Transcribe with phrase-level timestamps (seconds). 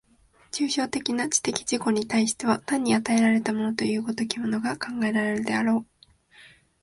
[0.49, 6.07] 抽象的な知的自己に対しては単に与えられたものという如きものが考えられるであろう。